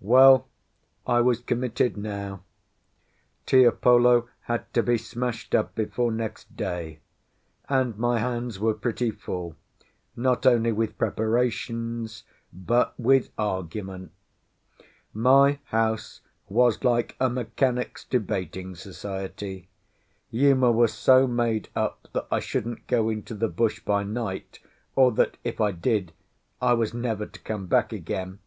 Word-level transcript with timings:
Well, 0.00 0.48
I 1.06 1.20
was 1.20 1.40
committed 1.40 1.94
now; 1.98 2.40
Tiapolo 3.44 4.26
had 4.44 4.72
to 4.72 4.82
be 4.82 4.96
smashed 4.96 5.54
up 5.54 5.74
before 5.74 6.10
next 6.10 6.56
day, 6.56 7.00
and 7.68 7.94
my 7.98 8.18
hands 8.18 8.58
were 8.58 8.72
pretty 8.72 9.10
full, 9.10 9.56
not 10.16 10.46
only 10.46 10.72
with 10.72 10.96
preparations, 10.96 12.22
but 12.50 12.98
with 12.98 13.28
argument. 13.36 14.12
My 15.12 15.58
house 15.64 16.22
was 16.48 16.82
like 16.82 17.14
a 17.20 17.28
mechanics' 17.28 18.06
debating 18.06 18.74
society: 18.76 19.68
Uma 20.30 20.72
was 20.72 20.94
so 20.94 21.26
made 21.26 21.68
up 21.76 22.08
that 22.14 22.26
I 22.30 22.40
shouldn't 22.40 22.86
go 22.86 23.10
into 23.10 23.34
the 23.34 23.48
bush 23.48 23.80
by 23.80 24.02
night, 24.02 24.60
or 24.96 25.12
that, 25.12 25.36
if 25.44 25.60
I 25.60 25.72
did, 25.72 26.12
I 26.62 26.72
was 26.72 26.94
never 26.94 27.26
to 27.26 27.40
come 27.40 27.66
back 27.66 27.92
again. 27.92 28.38